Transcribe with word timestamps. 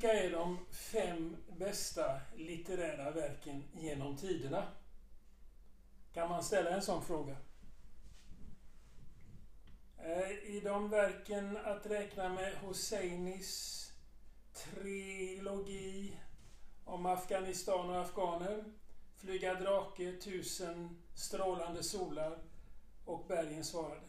Vilka 0.00 0.12
är 0.12 0.30
de 0.30 0.58
fem 0.70 1.36
bästa 1.58 2.20
litterära 2.36 3.10
verken 3.10 3.64
genom 3.72 4.16
tiderna? 4.16 4.66
Kan 6.12 6.28
man 6.28 6.44
ställa 6.44 6.70
en 6.70 6.82
sån 6.82 7.04
fråga? 7.04 7.36
Eh, 9.98 10.30
I 10.30 10.60
de 10.64 10.90
verken 10.90 11.56
att 11.56 11.86
räkna 11.86 12.28
med 12.28 12.54
Hosseinis 12.54 13.92
trilogi 14.52 16.16
om 16.84 17.06
Afghanistan 17.06 17.90
och 17.90 18.00
afghaner, 18.00 18.64
Flyga 19.16 19.54
drake, 19.54 20.12
Tusen 20.12 21.02
strålande 21.14 21.82
solar 21.82 22.38
och 23.04 23.26
Bergen 23.28 23.64
svarade. 23.64 24.08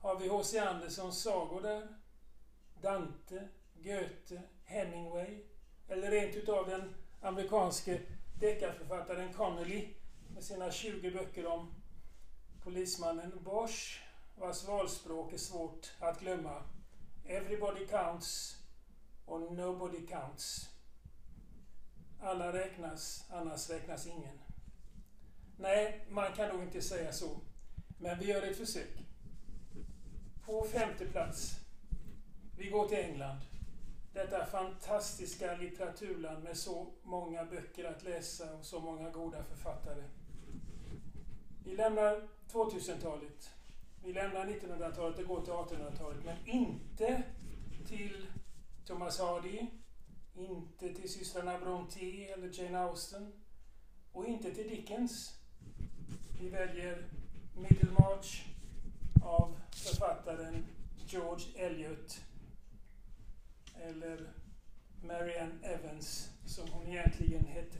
Har 0.00 0.18
vi 0.18 0.28
H.C. 0.28 0.58
Andersens 0.58 1.22
sagor 1.22 1.62
där? 1.62 1.88
Dante, 2.80 3.48
Goethe, 3.86 4.42
Hemingway 4.64 5.42
eller 5.88 6.10
rent 6.10 6.36
utav 6.36 6.68
den 6.68 6.94
amerikanske 7.20 8.00
deckarförfattaren 8.40 9.32
Connolly 9.32 9.88
med 10.34 10.44
sina 10.44 10.70
20 10.70 11.10
böcker 11.10 11.46
om 11.46 11.74
polismannen 12.62 13.32
Bosch 13.44 14.02
vars 14.36 14.64
valspråk 14.64 15.32
är 15.32 15.38
svårt 15.38 15.92
att 15.98 16.20
glömma. 16.20 16.62
Everybody 17.24 17.86
counts 17.86 18.56
och 19.24 19.52
nobody 19.52 20.06
counts. 20.06 20.68
Alla 22.20 22.52
räknas, 22.52 23.24
annars 23.30 23.70
räknas 23.70 24.06
ingen. 24.06 24.38
Nej, 25.58 26.04
man 26.10 26.32
kan 26.32 26.48
nog 26.48 26.62
inte 26.62 26.82
säga 26.82 27.12
så. 27.12 27.40
Men 27.98 28.18
vi 28.18 28.26
gör 28.26 28.42
ett 28.42 28.56
försök. 28.56 28.98
På 30.44 30.64
femte 30.64 31.06
plats. 31.06 31.60
Vi 32.58 32.70
går 32.70 32.88
till 32.88 32.98
England. 32.98 33.40
Detta 34.16 34.46
fantastiska 34.46 35.56
litteraturland 35.56 36.44
med 36.44 36.56
så 36.56 36.86
många 37.02 37.44
böcker 37.44 37.84
att 37.84 38.04
läsa 38.04 38.54
och 38.54 38.64
så 38.64 38.80
många 38.80 39.10
goda 39.10 39.44
författare. 39.44 40.02
Vi 41.64 41.76
lämnar 41.76 42.28
2000-talet. 42.52 43.50
Vi 44.04 44.12
lämnar 44.12 44.46
1900-talet 44.46 45.18
och 45.18 45.24
går 45.24 45.40
till 45.40 45.52
1800-talet, 45.52 46.24
men 46.24 46.36
inte 46.46 47.22
till 47.88 48.26
Thomas 48.84 49.20
Hardy, 49.20 49.66
inte 50.34 50.94
till 50.94 51.12
systrarna 51.12 51.58
Brontë 51.58 52.32
eller 52.32 52.60
Jane 52.62 52.78
Austen 52.78 53.32
och 54.12 54.26
inte 54.26 54.54
till 54.54 54.68
Dickens. 54.68 55.38
Vi 56.40 56.48
väljer 56.48 57.04
Middlemarch 57.56 58.46
av 59.22 59.60
författaren 59.70 60.66
George 61.06 61.66
Eliot 61.66 62.25
eller 63.82 64.32
Marianne 65.02 65.54
Evans 65.62 66.30
som 66.46 66.68
hon 66.68 66.86
egentligen 66.86 67.46
hette. 67.46 67.78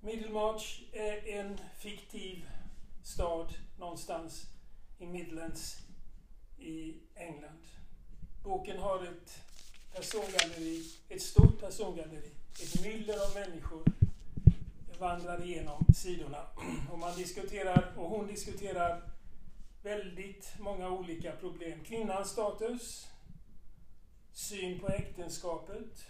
Middlemarch 0.00 0.82
är 0.92 1.28
en 1.28 1.58
fiktiv 1.78 2.48
stad 3.02 3.54
någonstans 3.78 4.46
i 4.98 5.06
Midlands 5.06 5.78
i 6.58 6.94
England. 7.14 7.62
Boken 8.42 8.78
har 8.78 9.04
ett 9.04 9.40
persongalleri, 9.94 10.84
ett 11.08 11.22
stort 11.22 11.60
persongalleri, 11.60 12.30
ett 12.62 12.82
myller 12.82 13.26
av 13.26 13.34
människor 13.34 13.82
vandrar 14.98 15.44
igenom 15.44 15.84
sidorna. 15.94 16.46
Och 16.92 16.98
man 16.98 17.16
diskuterar, 17.16 17.92
och 17.96 18.08
hon 18.10 18.26
diskuterar 18.26 19.02
väldigt 19.82 20.54
många 20.58 20.90
olika 20.90 21.32
problem. 21.32 21.84
Kvinnans 21.84 22.30
status, 22.30 23.06
syn 24.36 24.78
på 24.78 24.88
äktenskapet, 24.88 26.06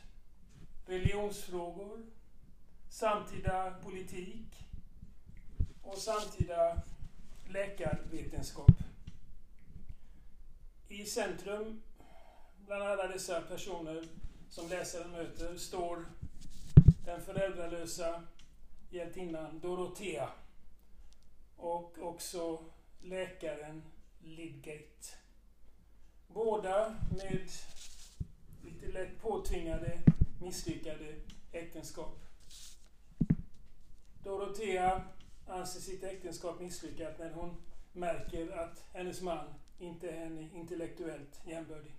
religionsfrågor, 0.87 2.07
samtida 2.91 3.75
politik 3.83 4.67
och 5.83 5.99
samtida 5.99 6.83
läkarvetenskap. 7.49 8.71
I 10.89 11.05
centrum 11.05 11.83
bland 12.57 12.83
alla 12.83 13.09
dessa 13.09 13.41
personer 13.41 14.05
som 14.51 14.69
läsaren 14.69 15.11
möter 15.11 15.57
står 15.57 16.07
den 17.05 17.21
föräldralösa 17.21 18.23
hjältinnan 18.91 19.61
Dorotea 19.61 20.29
och 21.57 21.99
också 21.99 22.65
läkaren 23.03 23.83
Lidgate. 24.21 25.17
Båda 26.29 26.97
med 27.11 27.51
ett 28.97 29.21
påtvingade, 29.21 29.99
misslyckade 30.41 31.15
äktenskap. 31.53 32.19
Dorotea 34.23 35.05
anser 35.47 35.81
sitt 35.81 36.05
äktenskap 36.05 36.61
misslyckat 36.61 37.19
när 37.19 37.33
hon 37.33 37.57
märker 37.93 38.51
att 38.51 38.85
hennes 38.93 39.23
man 39.23 39.55
inte 39.79 40.11
är 40.11 40.19
henne 40.19 40.49
intellektuellt 40.55 41.41
jämbördig. 41.47 41.93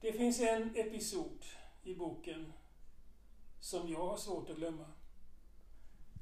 Det 0.00 0.12
finns 0.12 0.40
en 0.40 0.76
episod 0.76 1.44
i 1.82 1.94
boken 1.94 2.52
som 3.60 3.88
jag 3.88 4.06
har 4.06 4.16
svårt 4.16 4.50
att 4.50 4.56
glömma. 4.56 4.86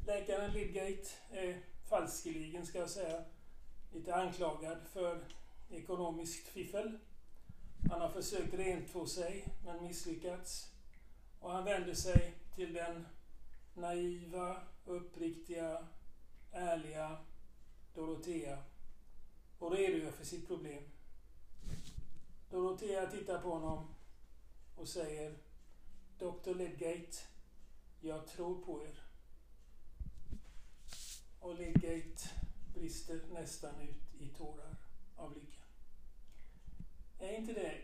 Läkaren 0.06 0.53
Lidgate 0.53 1.09
är 1.31 1.60
falskeligen, 1.88 2.66
ska 2.66 2.78
jag 2.78 2.91
säga, 2.91 3.25
lite 3.93 4.14
anklagad 4.14 4.78
för 4.93 5.25
ekonomiskt 5.70 6.48
fiffel. 6.48 6.98
Han 7.91 8.00
har 8.00 8.09
försökt 8.09 8.55
rentvå 8.55 9.06
sig, 9.06 9.49
men 9.65 9.83
misslyckats. 9.83 10.71
Och 11.41 11.50
han 11.50 11.65
vänder 11.65 11.95
sig 11.95 12.34
till 12.55 12.72
den 12.72 13.06
naiva, 13.75 14.62
uppriktiga, 14.84 15.87
ärliga 16.53 17.19
Dorotea 17.94 18.59
och 19.59 19.73
redogör 19.73 20.11
för 20.11 20.25
sitt 20.25 20.47
problem. 20.47 20.83
Dorotea 22.50 23.06
tittar 23.06 23.41
på 23.41 23.50
honom 23.50 23.94
och 24.77 24.89
säger 24.89 25.39
Dr 26.19 26.55
Lidgate, 26.55 27.17
jag 28.00 28.27
tror 28.27 28.65
på 28.65 28.83
er. 28.83 29.00
Och 31.41 31.55
Lidgate 31.55 32.31
brister 32.75 33.21
nästan 33.33 33.81
ut 33.81 34.21
i 34.21 34.28
tårar 34.28 34.77
av 35.17 35.34
lycka. 35.34 35.63
Är 37.25 37.37
inte 37.39 37.53
det 37.53 37.83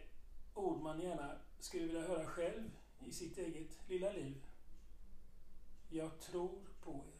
ord 0.54 0.82
man 0.82 1.00
gärna 1.00 1.36
skulle 1.58 1.86
vilja 1.86 2.02
höra 2.02 2.26
själv 2.26 2.70
i 3.06 3.12
sitt 3.12 3.38
eget 3.38 3.88
lilla 3.88 4.12
liv? 4.12 4.44
Jag 5.88 6.20
tror 6.20 6.66
på 6.80 6.90
er. 6.90 7.19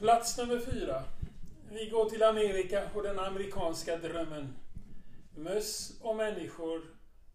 Plats 0.00 0.38
nummer 0.38 0.58
fyra. 0.58 1.04
Vi 1.70 1.86
går 1.86 2.10
till 2.10 2.22
Amerika 2.22 2.90
och 2.94 3.02
den 3.02 3.18
amerikanska 3.18 3.96
drömmen. 3.96 4.56
Möss 5.34 5.92
och 6.00 6.16
människor 6.16 6.82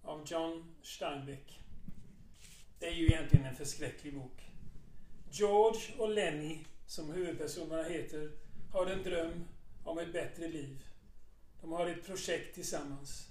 av 0.04 0.24
John 0.28 0.76
Steinbeck. 0.82 1.60
Det 2.80 2.88
är 2.88 2.92
ju 2.92 3.06
egentligen 3.06 3.46
en 3.46 3.56
förskräcklig 3.56 4.14
bok. 4.14 4.52
George 5.32 5.82
och 5.98 6.10
Lenny, 6.10 6.60
som 6.86 7.14
huvudpersonerna 7.14 7.84
heter, 7.84 8.32
har 8.72 8.86
en 8.86 9.04
dröm 9.04 9.46
om 9.84 9.98
ett 9.98 10.14
bättre 10.14 10.48
liv. 10.48 10.84
De 11.62 11.72
har 11.72 11.88
ett 11.88 12.06
projekt 12.06 12.56
tillsammans. 12.56 13.28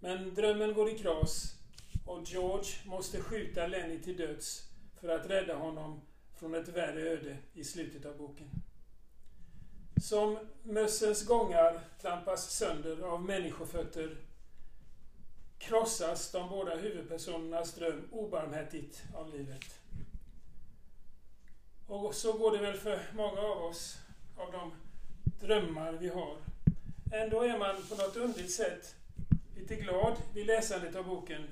Men 0.00 0.34
drömmen 0.34 0.74
går 0.74 0.90
i 0.90 0.98
kras 0.98 1.54
och 2.04 2.22
George 2.24 2.70
måste 2.84 3.20
skjuta 3.20 3.66
Lenny 3.66 3.98
till 3.98 4.16
döds 4.16 4.68
för 5.00 5.08
att 5.08 5.30
rädda 5.30 5.54
honom 5.54 6.00
från 6.34 6.54
ett 6.54 6.68
värre 6.68 7.00
öde 7.00 7.36
i 7.54 7.64
slutet 7.64 8.06
av 8.06 8.16
boken. 8.16 8.50
Som 10.00 10.38
mössens 10.62 11.26
gångar 11.26 11.80
trampas 12.00 12.50
sönder 12.50 13.02
av 13.02 13.22
människofötter 13.24 14.16
krossas 15.58 16.30
de 16.32 16.48
båda 16.48 16.76
huvudpersonernas 16.76 17.74
dröm 17.74 18.08
obarmhärtigt 18.12 19.02
av 19.14 19.34
livet. 19.34 19.80
Och 21.86 22.14
så 22.14 22.32
går 22.32 22.52
det 22.52 22.58
väl 22.58 22.78
för 22.78 23.00
många 23.14 23.40
av 23.40 23.62
oss, 23.62 23.98
av 24.36 24.52
de 24.52 24.72
drömmar 25.46 25.92
vi 25.92 26.08
har. 26.08 26.36
Ändå 27.12 27.42
är 27.42 27.58
man 27.58 27.82
på 27.88 27.94
något 27.94 28.16
underligt 28.16 28.52
sätt 28.54 28.94
lite 29.56 29.76
glad 29.76 30.16
vid 30.34 30.46
läsandet 30.46 30.96
av 30.96 31.04
boken. 31.04 31.48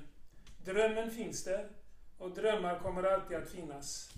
Drömmen 0.65 1.11
finns 1.11 1.43
där 1.43 1.69
och 2.17 2.31
drömmar 2.31 2.79
kommer 2.79 3.03
alltid 3.03 3.37
att 3.37 3.49
finnas. 3.49 4.09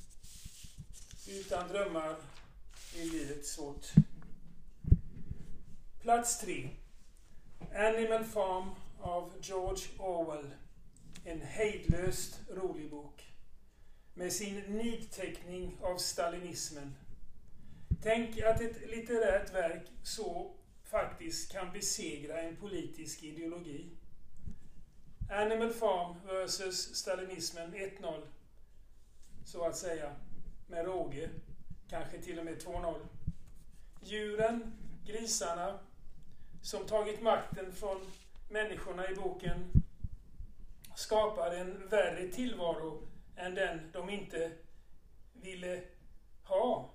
Utan 1.27 1.67
drömmar 1.67 2.15
är 2.95 3.11
livet 3.11 3.45
svårt. 3.45 3.85
Plats 6.07 6.39
3. 6.39 6.69
Animal 7.75 8.23
Farm 8.23 8.69
av 8.99 9.33
George 9.41 9.87
Orwell. 9.99 10.51
En 11.25 11.41
hejdlöst 11.41 12.39
rolig 12.49 12.89
bok. 12.89 13.33
Med 14.13 14.33
sin 14.33 14.55
nidteckning 14.55 15.77
av 15.81 15.97
stalinismen. 15.97 16.95
Tänk 18.03 18.41
att 18.41 18.61
ett 18.61 18.89
litterärt 18.89 19.53
verk 19.53 19.87
så 20.03 20.53
faktiskt 20.83 21.51
kan 21.51 21.73
besegra 21.73 22.41
en 22.41 22.55
politisk 22.55 23.23
ideologi. 23.23 23.89
Animal 25.29 25.73
Farm 25.73 26.15
vs 26.25 26.95
Stalinismen 26.95 27.75
1-0. 27.75 28.21
Så 29.45 29.63
att 29.63 29.77
säga. 29.77 30.15
Med 30.67 30.85
råge. 30.85 31.29
Kanske 31.89 32.21
till 32.21 32.39
och 32.39 32.45
med 32.45 32.57
2-0. 32.63 32.95
Djuren, 34.01 34.73
grisarna, 35.05 35.79
som 36.67 36.85
tagit 36.85 37.21
makten 37.21 37.73
från 37.73 37.97
människorna 38.49 39.09
i 39.09 39.15
boken 39.15 39.71
skapar 40.95 41.51
en 41.51 41.87
värre 41.87 42.27
tillvaro 42.27 43.07
än 43.35 43.55
den 43.55 43.91
de 43.93 44.09
inte 44.09 44.51
ville 45.33 45.81
ha. 46.43 46.89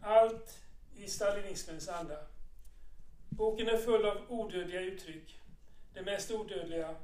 Allt 0.00 0.58
i 0.96 1.08
stalinismens 1.08 1.88
anda. 1.88 2.18
Boken 3.28 3.68
är 3.68 3.78
full 3.78 4.06
av 4.06 4.16
odödliga 4.28 4.80
uttryck. 4.80 5.40
Det 5.94 6.02
mest 6.02 6.30
odödliga. 6.30 6.94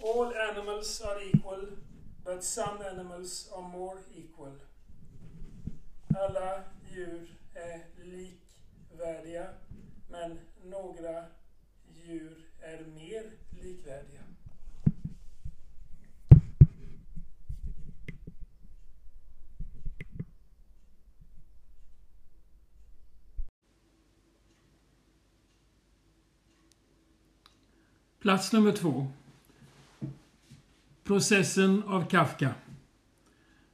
All 0.00 0.36
animals 0.50 1.00
are 1.00 1.24
equal, 1.24 1.66
but 2.24 2.44
some 2.44 2.88
animals 2.88 3.52
are 3.52 3.68
more 3.68 3.98
equal. 4.14 4.60
Alla 6.16 6.64
djur 6.90 7.34
är 7.54 7.84
likvärdiga, 8.04 9.46
men 10.10 10.38
några 10.70 11.24
djur 12.04 12.36
är 12.60 12.84
mer 12.84 13.30
likvärdiga. 13.62 14.20
Plats 28.26 28.52
nummer 28.52 28.72
två. 28.72 29.06
Processen 31.04 31.82
av 31.86 32.08
Kafka. 32.08 32.54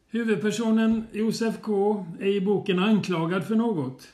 Huvudpersonen 0.08 1.06
Josef 1.12 1.60
K 1.62 2.06
är 2.20 2.26
i 2.26 2.40
boken 2.40 2.78
anklagad 2.78 3.46
för 3.46 3.54
något. 3.54 4.08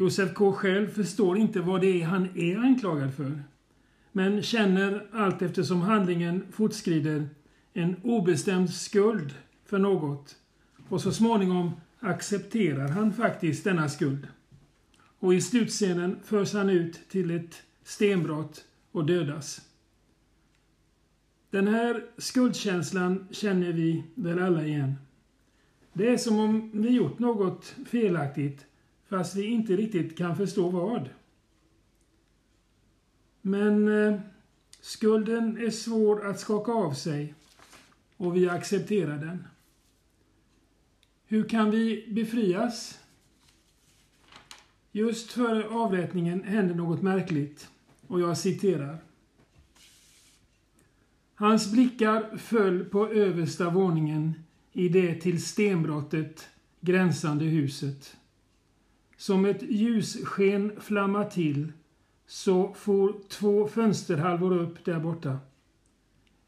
Josef 0.00 0.34
K 0.34 0.52
själv 0.52 0.88
förstår 0.88 1.38
inte 1.38 1.60
vad 1.60 1.80
det 1.80 2.02
är 2.02 2.06
han 2.06 2.28
är 2.38 2.56
anklagad 2.56 3.14
för. 3.14 3.42
Men 4.12 4.42
känner 4.42 5.06
allt 5.12 5.42
eftersom 5.42 5.80
handlingen 5.80 6.46
fortskrider 6.50 7.28
en 7.72 7.96
obestämd 8.02 8.70
skuld 8.70 9.34
för 9.64 9.78
något. 9.78 10.36
Och 10.88 11.00
så 11.00 11.12
småningom 11.12 11.70
accepterar 12.00 12.88
han 12.88 13.12
faktiskt 13.12 13.64
denna 13.64 13.88
skuld. 13.88 14.28
Och 15.18 15.34
i 15.34 15.40
slutscenen 15.40 16.16
förs 16.24 16.52
han 16.52 16.70
ut 16.70 17.00
till 17.08 17.30
ett 17.30 17.62
stenbrott 17.82 18.64
och 18.92 19.06
dödas. 19.06 19.60
Den 21.50 21.68
här 21.68 22.04
skuldkänslan 22.18 23.28
känner 23.30 23.72
vi 23.72 24.04
väl 24.14 24.38
alla 24.38 24.66
igen. 24.66 24.94
Det 25.92 26.08
är 26.08 26.16
som 26.16 26.38
om 26.38 26.70
vi 26.74 26.88
gjort 26.88 27.18
något 27.18 27.74
felaktigt 27.86 28.64
fast 29.08 29.36
vi 29.36 29.44
inte 29.44 29.76
riktigt 29.76 30.18
kan 30.18 30.36
förstå 30.36 30.68
vad. 30.68 31.08
Men 33.40 33.88
eh, 33.88 34.20
skulden 34.80 35.58
är 35.58 35.70
svår 35.70 36.26
att 36.26 36.40
skaka 36.40 36.72
av 36.72 36.92
sig 36.92 37.34
och 38.16 38.36
vi 38.36 38.48
accepterar 38.48 39.18
den. 39.18 39.46
Hur 41.26 41.48
kan 41.48 41.70
vi 41.70 42.06
befrias? 42.08 42.98
Just 44.92 45.32
före 45.32 45.68
avrättningen 45.68 46.42
händer 46.42 46.74
något 46.74 47.02
märkligt 47.02 47.68
och 48.06 48.20
jag 48.20 48.38
citerar. 48.38 48.98
Hans 51.34 51.72
blickar 51.72 52.36
föll 52.36 52.84
på 52.84 53.08
översta 53.08 53.70
våningen 53.70 54.34
i 54.72 54.88
det 54.88 55.14
till 55.14 55.44
stenbrottet 55.44 56.48
gränsande 56.80 57.44
huset. 57.44 58.16
Som 59.18 59.44
ett 59.44 59.62
ljussken 59.62 60.72
flamma 60.80 61.24
till 61.24 61.72
så 62.26 62.74
for 62.74 63.14
två 63.28 63.68
fönsterhalvor 63.68 64.52
upp 64.56 64.84
där 64.84 65.00
borta. 65.00 65.38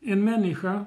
En 0.00 0.24
människa, 0.24 0.84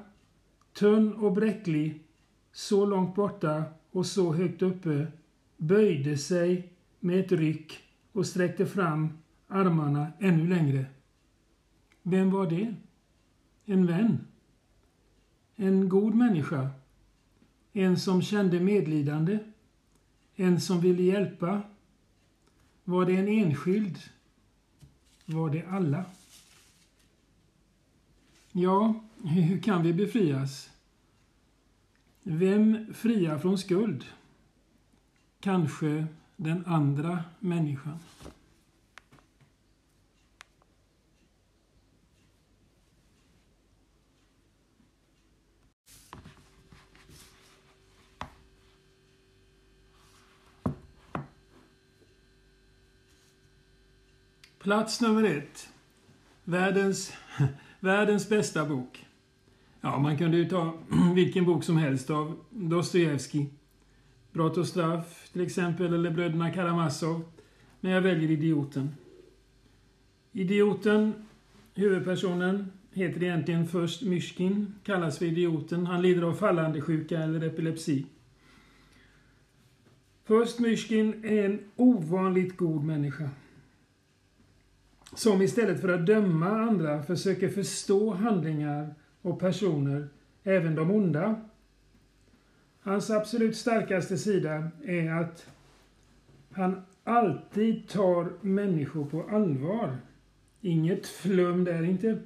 tunn 0.73 1.13
och 1.13 1.33
bräcklig, 1.33 2.03
så 2.51 2.85
långt 2.85 3.15
borta 3.15 3.63
och 3.91 4.05
så 4.05 4.33
högt 4.33 4.61
uppe, 4.61 5.07
böjde 5.57 6.17
sig 6.17 6.73
med 6.99 7.19
ett 7.19 7.31
ryck 7.31 7.79
och 8.11 8.25
sträckte 8.25 8.65
fram 8.65 9.09
armarna 9.47 10.07
ännu 10.19 10.47
längre. 10.47 10.85
Vem 12.03 12.31
var 12.31 12.49
det? 12.49 12.75
En 13.65 13.87
vän? 13.87 14.27
En 15.55 15.89
god 15.89 16.15
människa? 16.15 16.69
En 17.73 17.99
som 17.99 18.21
kände 18.21 18.59
medlidande? 18.59 19.39
En 20.35 20.61
som 20.61 20.81
ville 20.81 21.03
hjälpa? 21.03 21.61
Var 22.83 23.05
det 23.05 23.15
en 23.15 23.27
enskild? 23.27 23.99
Var 25.25 25.49
det 25.49 25.65
alla? 25.69 26.05
Ja, 28.51 28.93
hur 29.23 29.61
kan 29.61 29.83
vi 29.83 29.93
befrias? 29.93 30.69
Vem 32.23 32.93
friar 32.93 33.37
från 33.37 33.57
skuld? 33.57 34.05
Kanske 35.39 36.05
den 36.37 36.65
andra 36.65 37.23
människan. 37.39 37.99
Plats 54.63 55.01
nummer 55.01 55.23
ett. 55.23 55.69
Världens, 56.43 57.13
världens 57.79 58.29
bästa 58.29 58.65
bok. 58.65 59.05
Ja, 59.81 59.99
man 59.99 60.17
kunde 60.17 60.37
ju 60.37 60.45
ta 60.45 60.73
vilken 61.15 61.45
bok 61.45 61.63
som 61.63 61.77
helst 61.77 62.09
av 62.09 62.39
Dostojevskij. 62.49 63.49
Brott 64.31 64.57
och 64.57 64.67
straff 64.67 65.29
till 65.33 65.41
exempel, 65.41 65.93
eller 65.93 66.11
Bröderna 66.11 66.51
Karamazov. 66.51 67.23
Men 67.79 67.91
jag 67.91 68.01
väljer 68.01 68.31
Idioten. 68.31 68.89
Idioten, 70.31 71.13
huvudpersonen, 71.73 72.71
heter 72.91 73.23
egentligen 73.23 73.67
först 73.67 74.01
Myshkin, 74.01 74.75
kallas 74.83 75.17
för 75.17 75.25
Idioten. 75.25 75.85
Han 75.85 76.01
lider 76.01 76.21
av 76.23 76.33
fallande 76.33 76.81
sjuka 76.81 77.19
eller 77.19 77.47
epilepsi. 77.47 78.05
Först 80.25 80.59
Myshkin 80.59 81.25
är 81.25 81.45
en 81.45 81.59
ovanligt 81.75 82.57
god 82.57 82.83
människa 82.83 83.29
som 85.15 85.41
istället 85.41 85.81
för 85.81 85.89
att 85.89 86.05
döma 86.05 86.49
andra 86.49 87.03
försöker 87.03 87.49
förstå 87.49 88.13
handlingar 88.13 88.95
och 89.21 89.39
personer, 89.39 90.07
även 90.43 90.75
de 90.75 90.91
onda. 90.91 91.41
Hans 92.79 93.09
absolut 93.09 93.57
starkaste 93.57 94.17
sida 94.17 94.71
är 94.85 95.11
att 95.11 95.47
han 96.51 96.81
alltid 97.03 97.87
tar 97.87 98.33
människor 98.41 99.05
på 99.05 99.23
allvar. 99.23 99.97
Inget 100.61 101.07
flum 101.07 101.63
där 101.63 101.83
inte. 101.83 102.19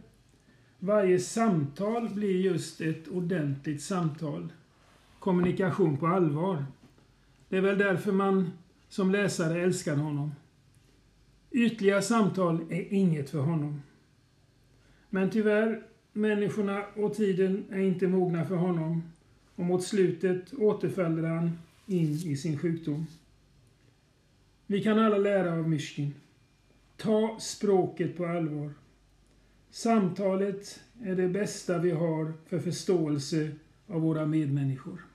Varje 0.79 1.19
samtal 1.19 2.09
blir 2.09 2.41
just 2.41 2.81
ett 2.81 3.07
ordentligt 3.07 3.81
samtal. 3.81 4.53
Kommunikation 5.19 5.97
på 5.97 6.07
allvar. 6.07 6.65
Det 7.49 7.57
är 7.57 7.61
väl 7.61 7.77
därför 7.77 8.11
man 8.11 8.51
som 8.89 9.11
läsare 9.11 9.61
älskar 9.61 9.95
honom. 9.95 10.31
Ytliga 11.51 12.01
samtal 12.01 12.65
är 12.69 12.93
inget 12.93 13.29
för 13.29 13.39
honom. 13.39 13.81
Men 15.09 15.29
tyvärr, 15.29 15.83
människorna 16.13 16.85
och 16.95 17.13
tiden 17.13 17.65
är 17.71 17.79
inte 17.79 18.07
mogna 18.07 18.45
för 18.45 18.55
honom 18.55 19.03
och 19.55 19.63
mot 19.63 19.83
slutet 19.83 20.53
återfaller 20.53 21.23
han 21.23 21.59
in 21.85 22.11
i 22.11 22.37
sin 22.37 22.59
sjukdom. 22.59 23.07
Vi 24.65 24.83
kan 24.83 24.99
alla 24.99 25.17
lära 25.17 25.53
av 25.53 25.69
Myshkin. 25.69 26.13
Ta 26.97 27.37
språket 27.39 28.17
på 28.17 28.25
allvar. 28.25 28.71
Samtalet 29.69 30.79
är 31.03 31.15
det 31.15 31.27
bästa 31.27 31.77
vi 31.77 31.91
har 31.91 32.33
för 32.45 32.59
förståelse 32.59 33.51
av 33.87 34.01
våra 34.01 34.25
medmänniskor. 34.25 35.05